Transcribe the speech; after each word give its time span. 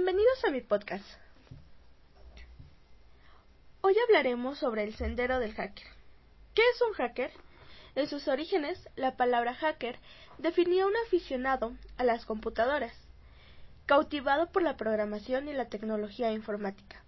Bienvenidos 0.00 0.44
a 0.44 0.50
mi 0.50 0.60
podcast. 0.60 1.04
Hoy 3.80 3.96
hablaremos 4.06 4.56
sobre 4.56 4.84
el 4.84 4.94
sendero 4.94 5.40
del 5.40 5.54
hacker. 5.54 5.88
¿Qué 6.54 6.62
es 6.72 6.82
un 6.82 6.92
hacker? 6.92 7.32
En 7.96 8.06
sus 8.06 8.28
orígenes, 8.28 8.78
la 8.94 9.16
palabra 9.16 9.54
hacker 9.54 9.98
definía 10.38 10.86
un 10.86 10.94
aficionado 11.04 11.72
a 11.96 12.04
las 12.04 12.26
computadoras, 12.26 12.92
cautivado 13.86 14.52
por 14.52 14.62
la 14.62 14.76
programación 14.76 15.48
y 15.48 15.52
la 15.52 15.68
tecnología 15.68 16.30
informática. 16.30 17.02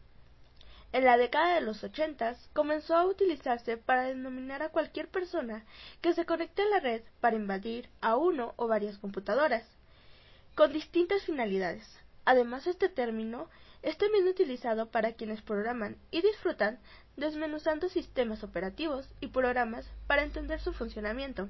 En 0.90 1.04
la 1.04 1.16
década 1.16 1.54
de 1.54 1.60
los 1.60 1.84
ochentas 1.84 2.50
comenzó 2.54 2.96
a 2.96 3.06
utilizarse 3.06 3.76
para 3.76 4.02
denominar 4.02 4.64
a 4.64 4.70
cualquier 4.70 5.06
persona 5.06 5.64
que 6.00 6.12
se 6.12 6.26
conecte 6.26 6.62
a 6.62 6.68
la 6.68 6.80
red 6.80 7.02
para 7.20 7.36
invadir 7.36 7.88
a 8.00 8.16
uno 8.16 8.52
o 8.56 8.66
varias 8.66 8.98
computadoras, 8.98 9.62
con 10.56 10.72
distintas 10.72 11.22
finalidades. 11.22 11.86
Además, 12.30 12.68
este 12.68 12.88
término 12.88 13.50
es 13.82 13.98
también 13.98 14.28
utilizado 14.28 14.88
para 14.92 15.14
quienes 15.14 15.42
programan 15.42 15.96
y 16.12 16.22
disfrutan 16.22 16.78
desmenuzando 17.16 17.88
sistemas 17.88 18.44
operativos 18.44 19.12
y 19.18 19.26
programas 19.26 19.90
para 20.06 20.22
entender 20.22 20.60
su 20.60 20.72
funcionamiento. 20.72 21.48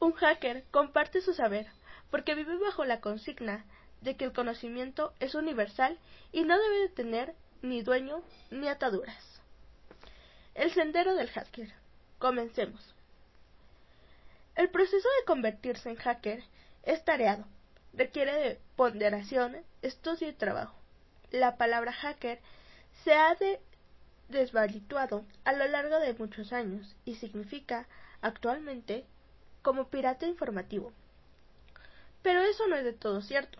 Un 0.00 0.12
hacker 0.12 0.64
comparte 0.70 1.20
su 1.20 1.34
saber 1.34 1.66
porque 2.10 2.34
vive 2.34 2.56
bajo 2.56 2.86
la 2.86 3.02
consigna 3.02 3.66
de 4.00 4.16
que 4.16 4.24
el 4.24 4.32
conocimiento 4.32 5.12
es 5.20 5.34
universal 5.34 5.98
y 6.32 6.44
no 6.44 6.58
debe 6.58 6.78
de 6.78 6.88
tener 6.88 7.34
ni 7.60 7.82
dueño 7.82 8.22
ni 8.50 8.66
ataduras. 8.68 9.42
El 10.54 10.72
sendero 10.72 11.16
del 11.16 11.28
hacker. 11.28 11.70
Comencemos. 12.18 12.94
El 14.54 14.70
proceso 14.70 15.06
de 15.20 15.26
convertirse 15.26 15.90
en 15.90 15.96
hacker 15.96 16.42
es 16.84 17.04
tareado, 17.04 17.44
requiere 17.96 18.32
de 18.32 18.60
ponderación, 18.76 19.56
estudio 19.82 20.28
y 20.28 20.32
trabajo. 20.32 20.74
La 21.30 21.56
palabra 21.56 21.92
hacker 21.92 22.40
se 23.04 23.12
ha 23.12 23.34
de 23.34 23.60
desvalituado 24.28 25.24
a 25.44 25.52
lo 25.52 25.66
largo 25.68 25.98
de 26.00 26.14
muchos 26.14 26.52
años 26.52 26.96
y 27.04 27.16
significa 27.16 27.86
actualmente 28.20 29.04
como 29.62 29.88
pirata 29.88 30.26
informativo. 30.26 30.92
Pero 32.22 32.40
eso 32.40 32.66
no 32.66 32.76
es 32.76 32.84
de 32.84 32.92
todo 32.92 33.20
cierto. 33.20 33.58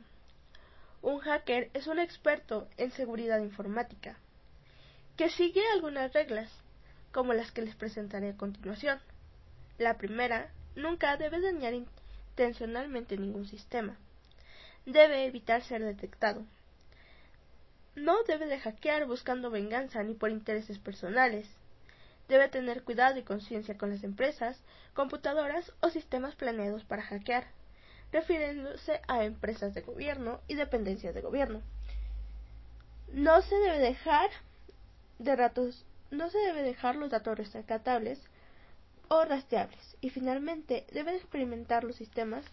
Un 1.03 1.21
hacker 1.21 1.71
es 1.75 1.87
un 1.87 1.99
experto 1.99 2.67
en 2.77 2.91
seguridad 2.91 3.41
informática, 3.41 4.17
que 5.17 5.29
sigue 5.29 5.63
algunas 5.75 6.13
reglas, 6.13 6.51
como 7.13 7.35
las 7.35 7.53
que 7.53 7.63
les 7.63 7.77
presentaré 7.77 8.31
a 8.31 8.37
continuación. 8.37 8.99
La 9.79 9.99
primera, 9.99 10.51
nunca 10.77 11.17
debe 11.19 11.41
dañar 11.41 11.75
intencionalmente 11.75 13.19
ningún 13.19 13.47
sistema 13.47 13.97
debe 14.87 15.27
evitar 15.27 15.63
ser 15.63 15.83
detectado. 15.83 16.45
No 17.95 18.23
debe 18.25 18.47
de 18.47 18.59
hackear 18.59 19.07
buscando 19.07 19.51
venganza 19.51 20.03
ni 20.03 20.15
por 20.15 20.31
intereses 20.31 20.79
personales. 20.79 21.49
Debe 22.29 22.49
tener 22.49 22.83
cuidado 22.83 23.19
y 23.19 23.23
conciencia 23.23 23.79
con 23.79 23.91
las 23.91 24.03
empresas, 24.03 24.61
computadoras 24.95 25.73
o 25.81 25.91
sistemas 25.91 26.35
planeados 26.35 26.85
para 26.85 27.03
hackear, 27.03 27.47
refiriéndose 28.13 29.01
a 29.07 29.25
empresas 29.25 29.75
de 29.75 29.83
gobierno 29.83 30.41
y 30.49 30.55
dependencias 30.55 31.15
de 31.15 31.21
gobierno. 31.21 31.63
No 33.13 33.43
se 33.43 33.55
debe 33.57 33.79
dejar 33.79 34.31
de 35.19 35.37
datos, 35.37 35.85
no 36.11 36.31
se 36.31 36.39
debe 36.39 36.63
dejar 36.63 36.97
los 36.97 37.11
datos 37.11 37.39
rescatables 37.39 38.21
o 39.09 39.25
rastreables 39.25 39.97
y 40.01 40.11
finalmente 40.11 40.87
debe 40.93 41.15
experimentar 41.15 41.85
los 41.85 41.97
sistemas 41.97 42.45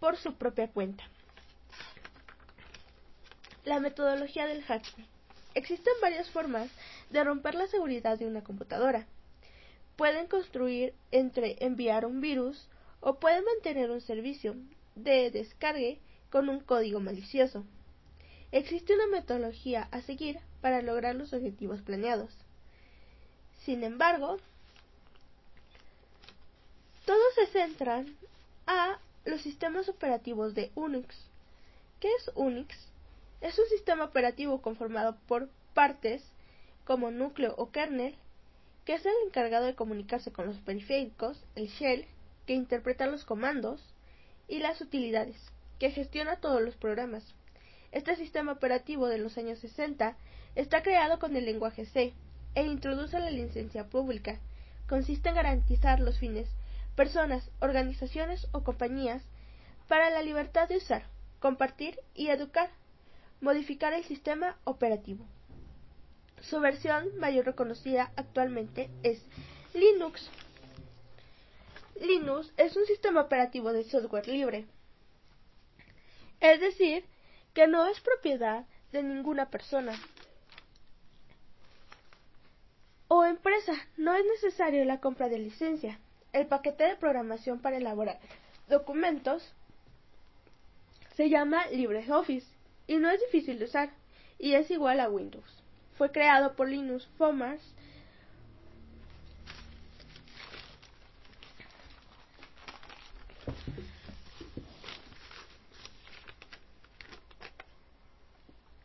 por 0.00 0.16
su 0.16 0.34
propia 0.34 0.68
cuenta. 0.68 1.04
La 3.64 3.78
metodología 3.78 4.46
del 4.46 4.64
hacking. 4.64 5.06
Existen 5.54 5.92
varias 6.00 6.30
formas 6.30 6.70
de 7.10 7.22
romper 7.22 7.54
la 7.54 7.66
seguridad 7.66 8.18
de 8.18 8.26
una 8.26 8.42
computadora. 8.42 9.06
Pueden 9.96 10.26
construir 10.26 10.94
entre 11.10 11.56
enviar 11.64 12.06
un 12.06 12.20
virus 12.20 12.68
o 13.00 13.14
pueden 13.14 13.44
mantener 13.44 13.90
un 13.90 14.00
servicio 14.00 14.56
de 14.94 15.30
descargue 15.30 15.98
con 16.30 16.48
un 16.48 16.60
código 16.60 17.00
malicioso. 17.00 17.64
Existe 18.52 18.94
una 18.94 19.06
metodología 19.06 19.88
a 19.90 20.00
seguir 20.00 20.38
para 20.60 20.82
lograr 20.82 21.14
los 21.14 21.32
objetivos 21.32 21.82
planeados. 21.82 22.34
Sin 23.64 23.84
embargo, 23.84 24.38
todos 27.04 27.34
se 27.34 27.46
centran 27.48 28.16
a 28.66 28.98
los 29.24 29.42
sistemas 29.42 29.88
operativos 29.88 30.54
de 30.54 30.70
Unix. 30.74 31.14
¿Qué 32.00 32.08
es 32.18 32.30
Unix? 32.34 32.74
Es 33.40 33.58
un 33.58 33.66
sistema 33.66 34.04
operativo 34.04 34.62
conformado 34.62 35.16
por 35.26 35.48
partes 35.74 36.22
como 36.84 37.10
núcleo 37.10 37.54
o 37.56 37.70
kernel, 37.70 38.14
que 38.84 38.94
es 38.94 39.04
el 39.04 39.12
encargado 39.26 39.66
de 39.66 39.74
comunicarse 39.74 40.32
con 40.32 40.46
los 40.46 40.58
periféricos, 40.58 41.44
el 41.54 41.68
shell, 41.68 42.06
que 42.46 42.54
interpreta 42.54 43.06
los 43.06 43.24
comandos, 43.24 43.82
y 44.48 44.58
las 44.58 44.80
utilidades, 44.80 45.36
que 45.78 45.90
gestiona 45.90 46.36
todos 46.36 46.60
los 46.60 46.76
programas. 46.76 47.34
Este 47.92 48.16
sistema 48.16 48.52
operativo 48.52 49.06
de 49.06 49.18
los 49.18 49.38
años 49.38 49.58
60 49.60 50.16
está 50.56 50.82
creado 50.82 51.18
con 51.18 51.36
el 51.36 51.44
lenguaje 51.44 51.86
C 51.86 52.12
e 52.54 52.64
introduce 52.64 53.18
la 53.18 53.30
licencia 53.30 53.84
pública. 53.84 54.40
Consiste 54.88 55.28
en 55.28 55.36
garantizar 55.36 56.00
los 56.00 56.18
fines 56.18 56.48
personas, 57.00 57.50
organizaciones 57.60 58.46
o 58.52 58.62
compañías 58.62 59.22
para 59.88 60.10
la 60.10 60.20
libertad 60.20 60.68
de 60.68 60.76
usar, 60.76 61.02
compartir 61.38 61.98
y 62.12 62.28
educar, 62.28 62.68
modificar 63.40 63.94
el 63.94 64.04
sistema 64.04 64.58
operativo. 64.64 65.24
Su 66.42 66.60
versión 66.60 67.16
mayor 67.16 67.46
reconocida 67.46 68.12
actualmente 68.16 68.90
es 69.02 69.24
Linux. 69.72 70.28
Linux 72.02 72.52
es 72.58 72.76
un 72.76 72.84
sistema 72.84 73.22
operativo 73.22 73.72
de 73.72 73.84
software 73.84 74.28
libre, 74.28 74.66
es 76.40 76.60
decir, 76.60 77.06
que 77.54 77.66
no 77.66 77.86
es 77.86 77.98
propiedad 78.00 78.66
de 78.92 79.02
ninguna 79.02 79.48
persona 79.48 79.98
o 83.08 83.24
empresa. 83.24 83.72
No 83.96 84.14
es 84.14 84.26
necesario 84.26 84.84
la 84.84 85.00
compra 85.00 85.30
de 85.30 85.38
licencia 85.38 85.98
el 86.32 86.46
paquete 86.46 86.84
de 86.84 86.96
programación 86.96 87.60
para 87.60 87.76
elaborar 87.76 88.18
documentos 88.68 89.52
se 91.14 91.28
llama 91.28 91.66
LibreOffice 91.66 92.46
y 92.86 92.96
no 92.96 93.10
es 93.10 93.20
difícil 93.20 93.58
de 93.58 93.64
usar 93.66 93.90
y 94.38 94.54
es 94.54 94.70
igual 94.70 95.00
a 95.00 95.08
Windows. 95.08 95.62
Fue 95.98 96.10
creado 96.10 96.54
por 96.54 96.68
Linus 96.68 97.06
Formers 97.18 97.62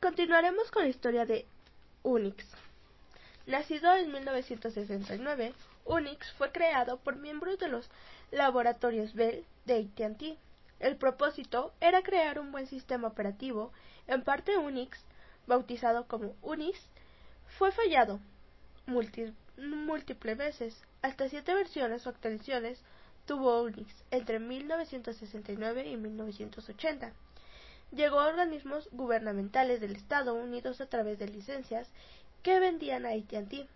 Continuaremos 0.02 0.70
con 0.70 0.84
la 0.84 0.90
historia 0.90 1.26
de 1.26 1.48
Unix. 2.04 2.46
Nacido 3.48 3.96
en 3.96 4.12
1969, 4.12 5.54
Unix 5.86 6.32
fue 6.34 6.52
creado 6.52 6.98
por 6.98 7.16
miembros 7.16 7.60
de 7.60 7.68
los 7.68 7.88
laboratorios 8.32 9.14
Bell 9.14 9.46
de 9.66 9.88
AT&T. 10.00 10.38
El 10.80 10.96
propósito 10.96 11.72
era 11.80 12.02
crear 12.02 12.40
un 12.40 12.52
buen 12.52 12.66
sistema 12.66 13.08
operativo. 13.08 13.72
En 14.08 14.24
parte 14.24 14.58
Unix, 14.58 14.98
bautizado 15.46 16.08
como 16.08 16.36
Unix, 16.42 16.80
fue 17.60 17.72
fallado 17.72 18.20
múltiples 18.88 20.38
veces. 20.38 20.82
Hasta 21.04 21.30
siete 21.30 21.54
versiones 21.54 22.08
o 22.08 22.10
actualizaciones 22.10 22.82
tuvo 23.28 23.62
Unix 23.62 23.94
entre 24.10 24.40
1969 24.40 25.88
y 25.88 25.98
1980. 25.98 27.14
Llegó 27.92 28.20
a 28.20 28.28
organismos 28.28 28.90
gubernamentales 28.92 29.80
del 29.82 29.96
Estado 29.96 30.34
Unidos 30.34 30.82
a 30.82 30.88
través 30.88 31.20
de 31.20 31.28
licencias 31.28 31.88
que 32.46 32.60
vendían 32.60 33.08
a 33.08 33.10
AT&T. 33.10 33.68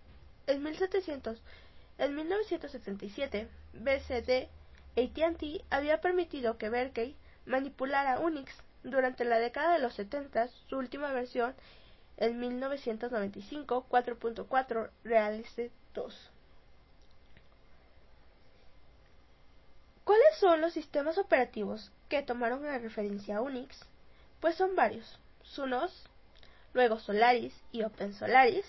En 0.46 0.64
1700 0.64 1.42
en 1.98 2.16
1977, 2.16 3.48
BCD 3.74 4.48
AT&T 4.96 5.66
había 5.72 6.02
permitido 6.02 6.60
que 6.60 6.70
Berkeley 6.70 7.16
manipulara 7.48 8.20
Unix. 8.20 8.54
Durante 8.84 9.26
la 9.26 9.40
década 9.40 9.74
de 9.74 9.80
los 9.80 9.96
70, 9.96 10.50
su 10.70 10.78
última 10.78 11.12
versión, 11.12 11.56
en 12.18 12.40
1995, 12.40 13.88
4.4 13.90 14.92
Realice 15.04 15.72
2. 15.96 16.32
¿Cuáles 20.04 20.36
son 20.40 20.62
los 20.62 20.74
sistemas 20.74 21.18
operativos 21.18 21.92
que 22.08 22.22
tomaron 22.22 22.64
la 22.64 22.78
referencia 22.78 23.38
a 23.38 23.42
Unix? 23.42 23.84
Pues 24.40 24.56
son 24.56 24.76
varios. 24.76 25.18
Sunos, 25.42 26.08
luego 26.74 27.00
Solaris 27.00 27.54
y 27.72 27.84
OpenSolaris, 27.84 28.66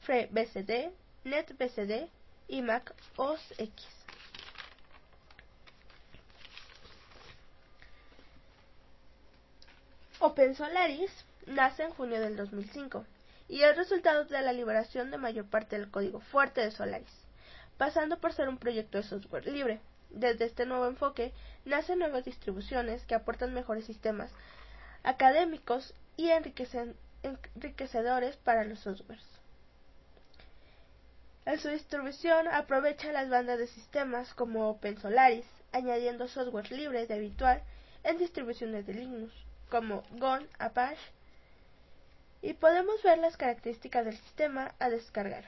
FreeBSD, 0.00 0.90
NetBSD, 1.24 2.08
y 2.48 2.62
Mac 2.62 2.94
OS 3.16 3.54
X. 3.58 3.86
OpenSolaris 10.18 11.10
nace 11.46 11.84
en 11.84 11.90
junio 11.90 12.20
del 12.20 12.36
2005 12.36 13.04
y 13.48 13.62
es 13.62 13.76
resultado 13.76 14.24
de 14.24 14.42
la 14.42 14.52
liberación 14.52 15.10
de 15.10 15.18
mayor 15.18 15.44
parte 15.46 15.78
del 15.78 15.90
código 15.90 16.20
fuerte 16.20 16.60
de 16.62 16.70
Solaris, 16.70 17.26
pasando 17.76 18.18
por 18.18 18.32
ser 18.32 18.48
un 18.48 18.58
proyecto 18.58 18.98
de 18.98 19.04
software 19.04 19.46
libre. 19.46 19.80
Desde 20.10 20.46
este 20.46 20.66
nuevo 20.66 20.86
enfoque 20.86 21.32
nacen 21.66 21.98
nuevas 21.98 22.24
distribuciones 22.24 23.04
que 23.04 23.14
aportan 23.14 23.54
mejores 23.54 23.84
sistemas 23.84 24.32
académicos 25.04 25.94
y 26.16 26.30
enriquecedores 27.22 28.36
para 28.36 28.64
los 28.64 28.80
softwares. 28.80 29.24
En 31.46 31.58
su 31.58 31.68
distribución 31.68 32.46
aprovecha 32.48 33.10
las 33.12 33.30
bandas 33.30 33.58
de 33.58 33.66
sistemas 33.66 34.34
como 34.34 34.68
OpenSolaris, 34.68 35.46
añadiendo 35.72 36.28
software 36.28 36.70
libre 36.70 37.06
de 37.06 37.14
habitual 37.14 37.62
en 38.04 38.18
distribuciones 38.18 38.86
de 38.86 38.94
Linux 38.94 39.32
como 39.70 40.02
GON, 40.12 40.46
Apache, 40.58 41.00
y 42.42 42.54
podemos 42.54 43.02
ver 43.02 43.18
las 43.18 43.36
características 43.36 44.04
del 44.04 44.16
sistema 44.16 44.74
a 44.78 44.88
descargar. 44.90 45.44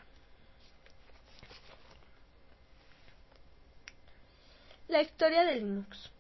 La 4.88 5.02
historia 5.02 5.44
de 5.44 5.56
Linux. 5.56 6.10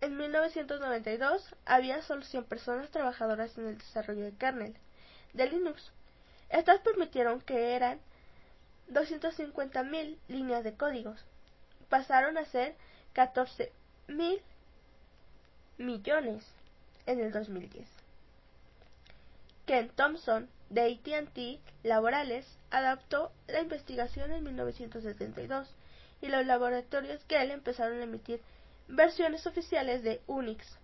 En 0.00 0.16
1992 0.16 1.54
había 1.64 2.02
solo 2.02 2.22
100 2.22 2.44
personas 2.44 2.90
trabajadoras 2.90 3.56
en 3.56 3.68
el 3.68 3.78
desarrollo 3.78 4.24
de 4.24 4.32
kernel 4.32 4.76
de 5.32 5.48
Linux. 5.48 5.92
Estas 6.48 6.80
permitieron 6.80 7.40
que 7.40 7.74
eran 7.74 8.00
250.000 8.90 10.16
líneas 10.28 10.64
de 10.64 10.74
códigos. 10.74 11.24
Pasaron 11.88 12.38
a 12.38 12.44
ser 12.44 12.74
14.000 13.14 14.40
millones 15.78 16.44
en 17.06 17.20
el 17.20 17.32
2010. 17.32 17.86
Ken 19.66 19.90
Thompson, 19.90 20.48
de 20.70 20.82
AT&T 20.82 21.60
Laborales, 21.82 22.46
adaptó 22.70 23.32
la 23.46 23.60
investigación 23.60 24.32
en 24.32 24.44
1972 24.44 25.74
y 26.20 26.28
los 26.28 26.46
laboratorios 26.46 27.26
Gale 27.28 27.52
empezaron 27.52 28.00
a 28.00 28.04
emitir 28.04 28.40
versiones 28.88 29.46
oficiales 29.46 30.02
de 30.02 30.20
Unix. 30.26 30.78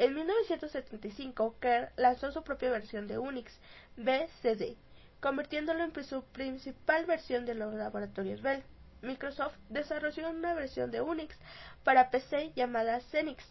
En 0.00 0.14
1975, 0.14 1.56
Kerr 1.60 1.92
lanzó 1.96 2.32
su 2.32 2.42
propia 2.42 2.70
versión 2.70 3.06
de 3.06 3.18
Unix, 3.18 3.52
BCD, 3.98 4.74
convirtiéndolo 5.20 5.84
en 5.84 6.04
su 6.04 6.22
principal 6.22 7.04
versión 7.04 7.44
de 7.44 7.54
los 7.54 7.74
laboratorios 7.74 8.40
Bell. 8.40 8.62
Microsoft 9.02 9.54
desarrolló 9.68 10.30
una 10.30 10.54
versión 10.54 10.90
de 10.90 11.02
Unix 11.02 11.36
para 11.84 12.10
PC 12.10 12.54
llamada 12.56 12.98
Xenix, 13.10 13.44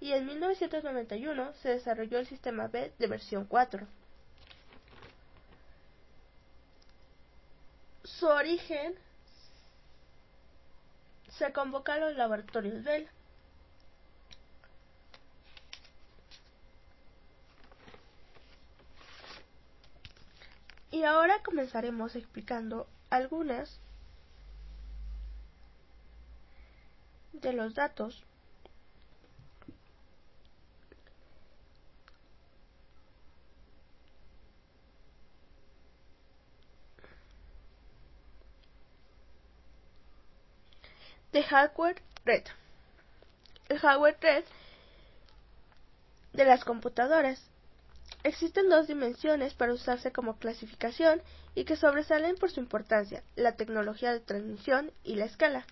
y 0.00 0.12
en 0.12 0.24
1991 0.24 1.52
se 1.60 1.68
desarrolló 1.68 2.18
el 2.18 2.26
sistema 2.26 2.68
B 2.68 2.94
de 2.98 3.06
versión 3.06 3.44
4. 3.44 3.86
Su 8.04 8.26
origen 8.26 8.94
se 11.28 11.52
convoca 11.52 11.92
a 11.92 11.98
los 11.98 12.16
laboratorios 12.16 12.82
Bell. 12.84 13.06
Y 20.90 21.04
ahora 21.04 21.42
comenzaremos 21.42 22.16
explicando 22.16 22.88
algunas 23.10 23.78
de 27.32 27.52
los 27.52 27.74
datos 27.74 28.24
de 41.32 41.42
hardware 41.44 42.02
red. 42.24 42.44
El 43.68 43.78
hardware 43.78 44.18
red 44.20 44.44
de 46.32 46.44
las 46.44 46.64
computadoras. 46.64 47.50
Existen 48.22 48.68
dos 48.68 48.86
dimensiones 48.86 49.54
para 49.54 49.72
usarse 49.72 50.12
como 50.12 50.36
clasificación 50.38 51.22
y 51.54 51.64
que 51.64 51.76
sobresalen 51.76 52.36
por 52.36 52.50
su 52.50 52.60
importancia, 52.60 53.22
la 53.34 53.56
tecnología 53.56 54.12
de 54.12 54.20
transmisión 54.20 54.92
y 55.04 55.14
la 55.14 55.24
escala. 55.24 55.66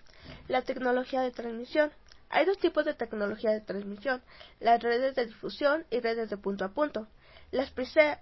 La 0.49 0.63
tecnología 0.63 1.21
de 1.21 1.31
transmisión. 1.31 1.93
Hay 2.31 2.47
dos 2.47 2.59
tipos 2.59 2.85
de 2.85 2.95
tecnología 2.95 3.51
de 3.51 3.61
transmisión, 3.61 4.23
las 4.61 4.83
redes 4.83 5.15
de 5.15 5.27
difusión 5.27 5.87
y 5.91 6.01
redes 6.01 6.31
de 6.31 6.37
punto 6.37 6.65
a 6.65 6.71
punto. 6.71 7.07
Las, 7.51 7.73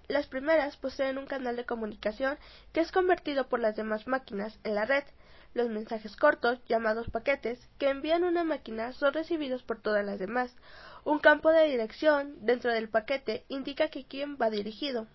las 0.07 0.27
primeras 0.27 0.77
poseen 0.77 1.17
un 1.17 1.25
canal 1.25 1.55
de 1.55 1.65
comunicación 1.65 2.37
que 2.73 2.79
es 2.79 2.91
convertido 2.91 3.47
por 3.47 3.59
las 3.59 3.75
demás 3.75 4.07
máquinas 4.07 4.57
en 4.63 4.75
la 4.75 4.85
red, 4.85 5.03
los 5.53 5.69
mensajes 5.69 6.15
cortos, 6.15 6.59
llamados 6.67 7.09
paquetes, 7.09 7.59
que 7.77 7.89
envían 7.89 8.23
una 8.23 8.43
máquina 8.43 8.93
son 8.93 9.13
recibidos 9.13 9.63
por 9.63 9.81
todas 9.81 10.05
las 10.05 10.19
demás. 10.19 10.55
Un 11.03 11.19
campo 11.19 11.51
de 11.51 11.67
dirección 11.67 12.35
dentro 12.45 12.71
del 12.71 12.89
paquete 12.89 13.45
indica 13.47 13.89
que 13.89 14.05
quién 14.05 14.37
va 14.41 14.49
dirigido. 14.49 15.07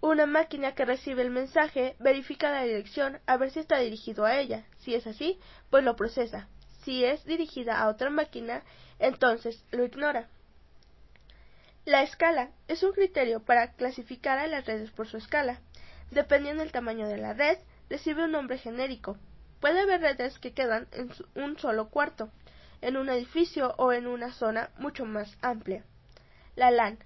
Una 0.00 0.26
máquina 0.26 0.74
que 0.74 0.84
recibe 0.84 1.22
el 1.22 1.30
mensaje 1.30 1.96
verifica 1.98 2.52
la 2.52 2.62
dirección 2.62 3.18
a 3.26 3.36
ver 3.36 3.50
si 3.50 3.60
está 3.60 3.78
dirigido 3.78 4.24
a 4.24 4.38
ella. 4.38 4.64
Si 4.78 4.94
es 4.94 5.06
así, 5.06 5.40
pues 5.70 5.82
lo 5.82 5.96
procesa. 5.96 6.48
Si 6.84 7.04
es 7.04 7.24
dirigida 7.24 7.80
a 7.80 7.88
otra 7.88 8.10
máquina, 8.10 8.62
entonces 8.98 9.64
lo 9.72 9.84
ignora. 9.84 10.28
La 11.86 12.02
escala 12.02 12.50
es 12.68 12.82
un 12.82 12.92
criterio 12.92 13.40
para 13.40 13.72
clasificar 13.72 14.38
a 14.38 14.46
las 14.46 14.66
redes 14.66 14.90
por 14.90 15.08
su 15.08 15.16
escala. 15.16 15.60
Dependiendo 16.10 16.62
del 16.62 16.72
tamaño 16.72 17.08
de 17.08 17.16
la 17.16 17.32
red, 17.32 17.58
recibe 17.88 18.24
un 18.24 18.32
nombre 18.32 18.58
genérico. 18.58 19.16
Puede 19.60 19.80
haber 19.80 20.00
redes 20.00 20.38
que 20.38 20.52
quedan 20.52 20.86
en 20.92 21.10
un 21.34 21.58
solo 21.58 21.88
cuarto, 21.88 22.30
en 22.80 22.96
un 22.96 23.08
edificio 23.08 23.74
o 23.78 23.92
en 23.92 24.06
una 24.06 24.32
zona 24.32 24.70
mucho 24.78 25.04
más 25.04 25.36
amplia. 25.40 25.84
La 26.56 26.70
LAN, 26.70 26.98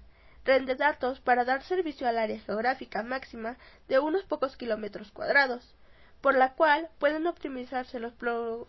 red 0.45 0.63
de 0.63 0.75
datos 0.75 1.19
para 1.19 1.45
dar 1.45 1.63
servicio 1.63 2.07
al 2.07 2.17
área 2.17 2.39
geográfica 2.39 3.03
máxima 3.03 3.57
de 3.87 3.99
unos 3.99 4.23
pocos 4.23 4.57
kilómetros 4.57 5.11
cuadrados, 5.11 5.75
por 6.21 6.35
la 6.35 6.53
cual 6.53 6.89
pueden 6.99 7.27
optimizarse 7.27 7.99
los, 7.99 8.13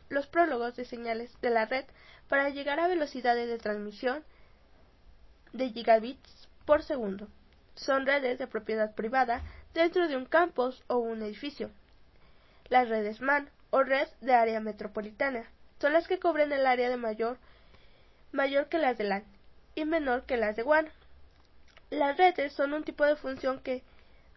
los 0.08 0.26
prólogos 0.26 0.76
de 0.76 0.84
señales 0.84 1.34
de 1.40 1.50
la 1.50 1.66
red 1.66 1.84
para 2.28 2.50
llegar 2.50 2.80
a 2.80 2.88
velocidades 2.88 3.48
de 3.48 3.58
transmisión 3.58 4.24
de 5.52 5.70
gigabits 5.70 6.48
por 6.64 6.82
segundo. 6.82 7.28
Son 7.74 8.06
redes 8.06 8.38
de 8.38 8.46
propiedad 8.46 8.94
privada 8.94 9.42
dentro 9.74 10.08
de 10.08 10.16
un 10.16 10.26
campus 10.26 10.82
o 10.86 10.96
un 10.96 11.22
edificio. 11.22 11.70
Las 12.68 12.88
redes 12.88 13.20
MAN 13.20 13.50
o 13.70 13.82
red 13.82 14.08
de 14.20 14.34
área 14.34 14.60
metropolitana 14.60 15.44
son 15.80 15.92
las 15.92 16.06
que 16.06 16.20
cubren 16.20 16.52
el 16.52 16.66
área 16.66 16.88
de 16.88 16.96
mayor, 16.96 17.38
mayor 18.30 18.68
que 18.68 18.78
las 18.78 18.96
de 18.98 19.04
LAN 19.04 19.24
y 19.74 19.84
menor 19.84 20.24
que 20.24 20.36
las 20.36 20.56
de 20.56 20.62
WAN. 20.62 20.88
Las 21.90 22.16
redes 22.16 22.52
son 22.52 22.72
un 22.72 22.84
tipo 22.84 23.04
de 23.04 23.16
función 23.16 23.60
que 23.60 23.82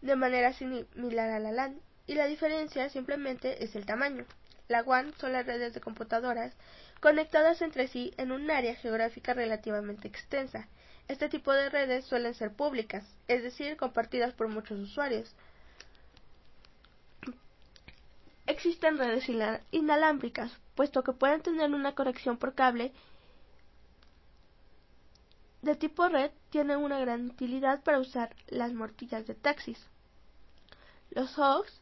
de 0.02 0.16
manera 0.16 0.54
similar 0.54 1.30
a 1.30 1.40
la 1.40 1.52
LAN 1.52 1.80
y 2.08 2.16
la 2.16 2.26
diferencia 2.28 2.90
simplemente 2.90 3.64
es 3.64 3.76
el 3.76 3.86
tamaño. 3.86 4.26
La 4.68 4.84
WAN 4.84 5.14
son 5.18 5.34
las 5.34 5.46
redes 5.46 5.74
de 5.74 5.82
computadoras 5.82 6.54
conectadas 7.00 7.62
entre 7.62 7.88
sí 7.88 8.14
en 8.18 8.32
un 8.32 8.50
área 8.50 8.76
geográfica 8.76 9.34
relativamente 9.34 10.08
extensa. 10.08 10.68
Este 11.08 11.30
tipo 11.30 11.54
de 11.54 11.70
redes 11.70 12.06
suelen 12.06 12.34
ser 12.34 12.52
públicas, 12.52 13.06
es 13.28 13.44
decir, 13.44 13.78
compartidas 13.78 14.34
por 14.34 14.48
muchos 14.48 14.80
usuarios. 14.80 15.36
Existen 18.48 18.98
redes 18.98 19.30
inalámbricas, 19.72 20.52
puesto 20.76 21.04
que 21.04 21.14
pueden 21.14 21.42
tener 21.42 21.74
una 21.74 21.96
conexión 21.96 22.38
por 22.38 22.54
cable 22.54 22.94
de 25.64 25.76
tipo 25.76 26.08
red, 26.08 26.30
tienen 26.52 26.78
una 26.78 27.00
gran 27.00 27.32
utilidad 27.32 27.84
para 27.84 28.00
usar 28.00 28.36
las 28.50 28.72
mortillas 28.72 29.26
de 29.26 29.34
taxis. 29.34 29.84
Los 31.10 31.40
hogs 31.40 31.82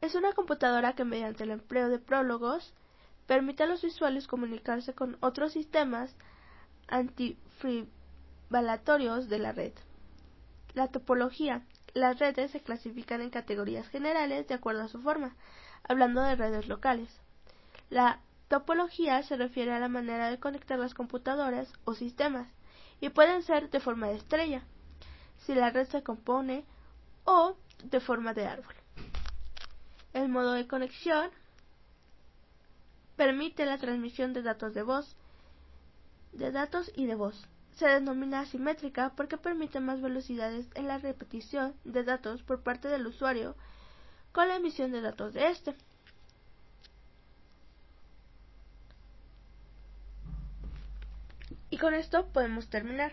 es 0.00 0.14
una 0.14 0.32
computadora 0.32 0.94
que 0.94 1.04
mediante 1.04 1.44
el 1.44 1.50
empleo 1.50 1.90
de 1.90 1.98
prólogos 1.98 2.72
permite 3.26 3.64
a 3.64 3.66
los 3.66 3.84
usuarios 3.84 4.26
comunicarse 4.26 4.94
con 4.94 5.18
otros 5.20 5.52
sistemas 5.52 6.16
antifrivalatorios 6.86 9.28
de 9.28 9.38
la 9.38 9.52
red. 9.52 9.74
La 10.72 10.88
topología 10.88 11.66
las 11.94 12.18
redes 12.18 12.50
se 12.50 12.60
clasifican 12.60 13.20
en 13.20 13.30
categorías 13.30 13.88
generales 13.88 14.46
de 14.46 14.54
acuerdo 14.54 14.82
a 14.82 14.88
su 14.88 15.00
forma, 15.00 15.34
hablando 15.84 16.22
de 16.22 16.36
redes 16.36 16.68
locales. 16.68 17.20
La 17.90 18.20
topología 18.48 19.22
se 19.22 19.36
refiere 19.36 19.72
a 19.72 19.80
la 19.80 19.88
manera 19.88 20.30
de 20.30 20.40
conectar 20.40 20.78
las 20.78 20.94
computadoras 20.94 21.72
o 21.84 21.94
sistemas, 21.94 22.48
y 23.00 23.10
pueden 23.10 23.42
ser 23.42 23.70
de 23.70 23.80
forma 23.80 24.08
de 24.08 24.16
estrella, 24.16 24.62
si 25.38 25.54
la 25.54 25.70
red 25.70 25.86
se 25.88 26.02
compone, 26.02 26.64
o 27.24 27.56
de 27.84 28.00
forma 28.00 28.34
de 28.34 28.46
árbol. 28.46 28.74
El 30.14 30.28
modo 30.28 30.52
de 30.52 30.66
conexión 30.66 31.30
permite 33.16 33.66
la 33.66 33.78
transmisión 33.78 34.32
de 34.32 34.42
datos 34.42 34.74
de 34.74 34.82
voz, 34.82 35.16
de 36.32 36.50
datos 36.50 36.90
y 36.96 37.06
de 37.06 37.14
voz, 37.14 37.46
se 37.78 37.86
denomina 37.86 38.40
asimétrica 38.40 39.12
porque 39.16 39.38
permite 39.38 39.78
más 39.78 40.00
velocidades 40.00 40.66
en 40.74 40.88
la 40.88 40.98
repetición 40.98 41.74
de 41.84 42.02
datos 42.02 42.42
por 42.42 42.60
parte 42.64 42.88
del 42.88 43.06
usuario 43.06 43.54
con 44.32 44.48
la 44.48 44.56
emisión 44.56 44.90
de 44.90 45.00
datos 45.00 45.32
de 45.32 45.46
este. 45.46 45.74
Y 51.70 51.78
con 51.78 51.94
esto 51.94 52.26
podemos 52.32 52.68
terminar. 52.68 53.12